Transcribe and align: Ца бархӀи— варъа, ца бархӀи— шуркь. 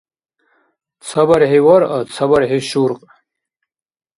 Ца 1.07 1.21
бархӀи— 1.27 1.59
варъа, 1.65 1.99
ца 2.13 2.23
бархӀи— 2.29 2.59
шуркь. 2.69 3.05